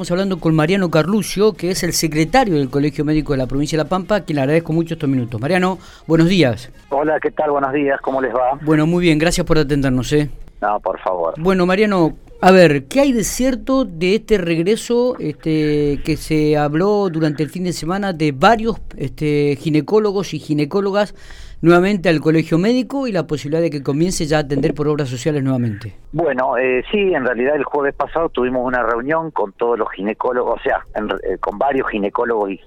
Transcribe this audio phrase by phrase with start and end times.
[0.00, 3.76] Estamos hablando con Mariano Carluccio, que es el secretario del Colegio Médico de la Provincia
[3.76, 5.38] de La Pampa, a quien le agradezco mucho estos minutos.
[5.38, 5.76] Mariano,
[6.06, 6.72] buenos días.
[6.88, 7.50] Hola, ¿qué tal?
[7.50, 8.58] Buenos días, ¿cómo les va?
[8.62, 10.10] Bueno, muy bien, gracias por atendernos.
[10.14, 10.30] ¿eh?
[10.62, 11.34] No, por favor.
[11.36, 17.10] Bueno, Mariano, a ver, ¿qué hay de cierto de este regreso este, que se habló
[17.10, 21.14] durante el fin de semana de varios este, ginecólogos y ginecólogas
[21.60, 25.10] nuevamente al colegio médico y la posibilidad de que comience ya a atender por obras
[25.10, 25.94] sociales nuevamente?
[26.12, 30.58] Bueno, eh, sí, en realidad el jueves pasado tuvimos una reunión con todos los ginecólogos,
[30.58, 32.60] o sea, eh, con varios ginecólogos y,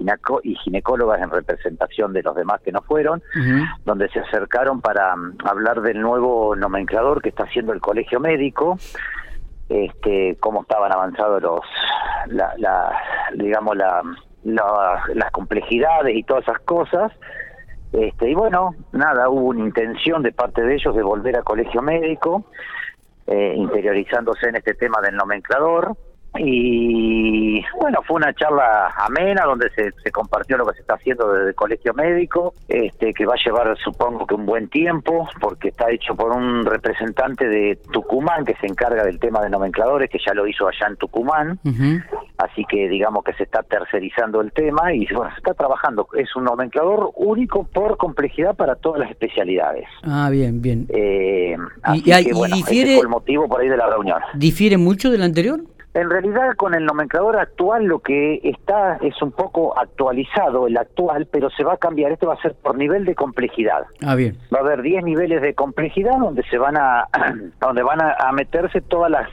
[0.44, 3.24] y, ginecólogas en representación de los demás que no fueron,
[3.85, 8.77] donde se acercaron para um, hablar del nuevo nomenclador que está haciendo el colegio médico
[9.73, 11.62] este, cómo estaban avanzados los,
[12.27, 12.91] la,
[13.36, 14.04] digamos, la,
[14.44, 17.12] las complejidades y todas esas cosas.
[17.91, 21.82] Este, y bueno, nada, hubo una intención de parte de ellos de volver a colegio
[21.82, 22.46] médico,
[23.27, 25.96] eh, interiorizándose en este tema del nomenclador.
[26.38, 31.32] Y bueno, fue una charla amena donde se, se, compartió lo que se está haciendo
[31.32, 35.70] desde el colegio médico, este, que va a llevar supongo que un buen tiempo, porque
[35.70, 40.20] está hecho por un representante de Tucumán que se encarga del tema de nomencladores, que
[40.26, 41.60] ya lo hizo allá en Tucumán,
[42.38, 46.35] así que digamos que se está tercerizando el tema y bueno, se está trabajando, es
[46.35, 49.85] un nomenclador único por complejidad para todas las especialidades.
[50.04, 50.88] Ah, bien, bien.
[50.90, 54.20] Eh, así y, que, bueno, ese fue el motivo por ahí de la reunión.
[54.35, 55.62] ¿Difiere mucho del anterior?
[55.94, 61.27] En realidad con el nomenclador actual lo que está es un poco actualizado el actual,
[61.32, 63.84] pero se va a cambiar, este va a ser por nivel de complejidad.
[64.03, 64.38] Ah, bien.
[64.53, 67.08] Va a haber 10 niveles de complejidad donde se van a
[67.62, 69.30] donde van a, meterse todas las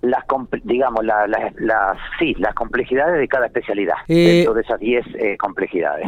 [0.00, 0.24] las
[0.64, 6.04] digamos las sí las complejidades de cada especialidad eh, dentro de esas 10 eh, complejidades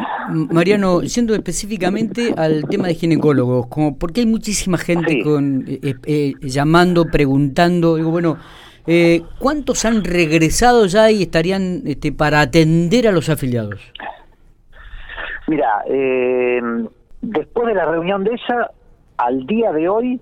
[0.51, 7.05] Mariano siendo específicamente al tema de ginecólogos como porque hay muchísima gente con eh, llamando
[7.05, 8.36] preguntando digo bueno
[8.86, 13.80] eh, ¿Cuántos han regresado ya y estarían este, para atender a los afiliados?
[15.46, 16.60] Mira, eh,
[17.22, 18.70] después de la reunión de ella,
[19.16, 20.20] al día de hoy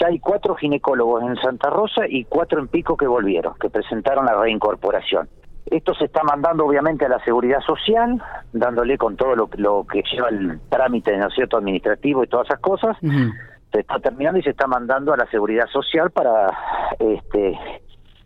[0.00, 4.24] ya hay cuatro ginecólogos en Santa Rosa y cuatro en Pico que volvieron, que presentaron
[4.24, 5.28] la reincorporación.
[5.66, 8.20] Esto se está mandando obviamente a la seguridad social,
[8.52, 12.96] dándole con todo lo, que lleva el trámite, ¿no cierto?, administrativo y todas esas cosas.
[13.00, 16.50] Se está terminando y se está mandando a la seguridad social para
[16.98, 17.56] este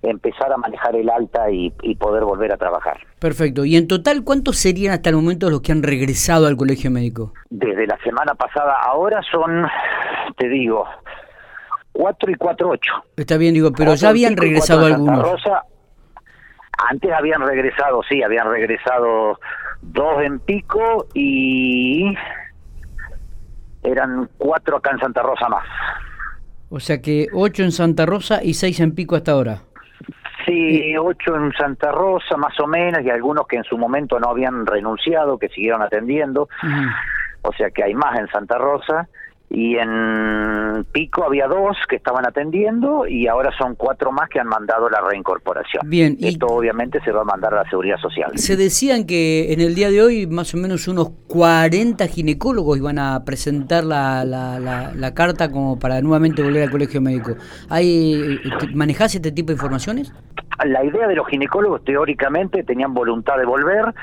[0.04, 2.98] empezar a manejar el alta y, poder volver a trabajar.
[3.19, 3.65] Perfecto.
[3.65, 7.32] ¿Y en total cuántos serían hasta el momento los que han regresado al colegio médico?
[7.50, 9.66] Desde la semana pasada ahora son,
[10.37, 10.84] te digo,
[11.93, 12.93] cuatro y cuatro ocho.
[13.16, 15.22] Está bien, digo, pero ya habían regresado algunos.
[15.22, 15.62] Rosa,
[16.91, 19.38] antes habían regresado, sí, habían regresado
[19.81, 22.14] dos en Pico y
[23.82, 25.64] eran cuatro acá en Santa Rosa más.
[26.70, 29.60] O sea que ocho en Santa Rosa y seis en Pico hasta ahora.
[30.54, 34.31] Sí, ocho en Santa Rosa más o menos y algunos que en su momento no
[34.31, 36.48] habían renunciado, que siguieron atendiendo.
[37.42, 39.09] O sea que hay más en Santa Rosa
[39.50, 44.48] y en Pico había dos que estaban atendiendo y ahora son cuatro más que han
[44.48, 45.88] mandado la reincorporación.
[45.88, 48.32] Bien, esto obviamente se va a mandar a la seguridad social.
[48.34, 52.98] Se decían que en el día de hoy más o menos unos 40 ginecólogos iban
[52.98, 57.37] a presentar la, la, la, carta como para nuevamente volver al colegio médico.
[57.69, 58.41] ¿Hay,
[58.75, 60.12] ¿Manejás este tipo de informaciones?
[60.65, 63.94] La idea de los ginecólogos teóricamente tenían voluntad de volver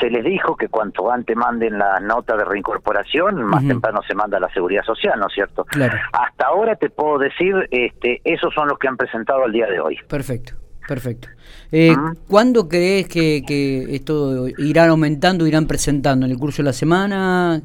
[0.00, 4.36] se les dijo que cuanto antes manden la nota de reincorporación, más temprano se manda
[4.36, 5.66] a la seguridad social, ¿no es cierto?
[6.12, 9.80] Hasta ahora te puedo decir, este, esos son los que han presentado al día de
[9.80, 9.98] hoy.
[10.08, 10.54] Perfecto.
[10.86, 11.28] Perfecto.
[11.70, 11.94] Eh,
[12.28, 16.24] ¿Cuándo crees que, que esto irán aumentando, irán presentando?
[16.24, 17.60] ¿En el curso de la semana?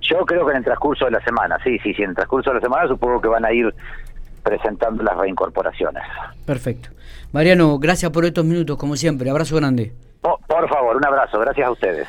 [0.00, 2.50] Yo creo que en el transcurso de la semana, sí, sí, sí, en el transcurso
[2.50, 3.74] de la semana supongo que van a ir
[4.46, 6.04] presentando las reincorporaciones.
[6.46, 6.90] Perfecto.
[7.32, 9.28] Mariano, gracias por estos minutos, como siempre.
[9.28, 9.92] Abrazo grande.
[10.20, 11.38] Por favor, un abrazo.
[11.40, 12.08] Gracias a ustedes.